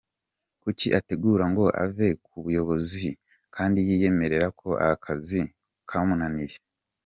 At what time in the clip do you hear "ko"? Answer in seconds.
4.59-4.69